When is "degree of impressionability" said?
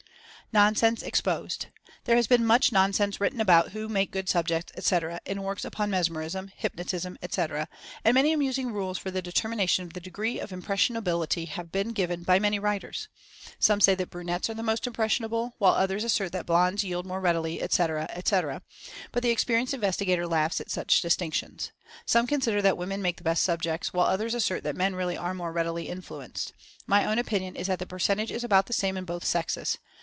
10.01-11.45